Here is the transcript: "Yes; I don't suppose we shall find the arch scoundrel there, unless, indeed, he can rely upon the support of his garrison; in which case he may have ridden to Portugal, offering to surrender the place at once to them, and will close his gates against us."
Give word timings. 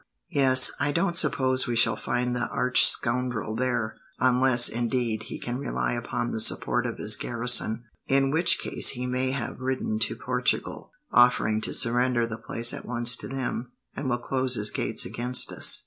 "Yes; 0.31 0.71
I 0.79 0.91
don't 0.91 1.15
suppose 1.15 1.67
we 1.67 1.75
shall 1.75 1.95
find 1.95 2.35
the 2.35 2.47
arch 2.47 2.87
scoundrel 2.87 3.55
there, 3.55 3.97
unless, 4.19 4.67
indeed, 4.67 5.21
he 5.27 5.37
can 5.37 5.59
rely 5.59 5.93
upon 5.93 6.31
the 6.31 6.39
support 6.41 6.87
of 6.87 6.97
his 6.97 7.15
garrison; 7.15 7.83
in 8.07 8.31
which 8.31 8.57
case 8.57 8.89
he 8.89 9.05
may 9.05 9.29
have 9.29 9.59
ridden 9.61 9.99
to 9.99 10.15
Portugal, 10.15 10.91
offering 11.11 11.61
to 11.61 11.73
surrender 11.75 12.25
the 12.25 12.39
place 12.39 12.73
at 12.73 12.87
once 12.87 13.15
to 13.17 13.27
them, 13.27 13.73
and 13.95 14.09
will 14.09 14.17
close 14.17 14.55
his 14.55 14.71
gates 14.71 15.05
against 15.05 15.51
us." 15.51 15.79